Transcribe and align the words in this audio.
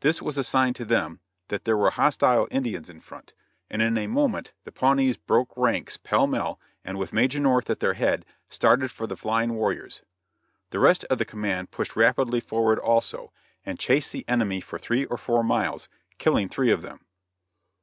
This 0.00 0.22
was 0.22 0.38
a 0.38 0.42
sign 0.42 0.72
to 0.72 0.86
them 0.86 1.20
that 1.48 1.66
there 1.66 1.76
were 1.76 1.90
hostile 1.90 2.48
Indians 2.50 2.88
in 2.88 2.98
front, 2.98 3.34
and 3.68 3.82
in 3.82 3.98
a 3.98 4.06
moment 4.06 4.54
the 4.64 4.72
Pawnees 4.72 5.18
broke 5.18 5.54
ranks 5.54 5.98
pell 5.98 6.26
mell 6.26 6.58
and, 6.82 6.96
with 6.98 7.12
Major 7.12 7.40
North 7.40 7.68
at 7.68 7.80
their 7.80 7.92
head, 7.92 8.24
started 8.48 8.90
for 8.90 9.06
the 9.06 9.18
flying 9.18 9.52
warriors. 9.52 10.00
The 10.70 10.80
rest 10.80 11.04
of 11.10 11.18
the 11.18 11.26
command 11.26 11.72
pushed 11.72 11.94
rapidly 11.94 12.40
forward 12.40 12.78
also, 12.78 13.34
and 13.66 13.78
chased 13.78 14.12
the 14.12 14.26
enemy 14.26 14.62
for 14.62 14.78
three 14.78 15.04
or 15.04 15.18
four 15.18 15.44
miles, 15.44 15.90
killing 16.16 16.48
three 16.48 16.70
of 16.70 16.80
them. 16.80 17.04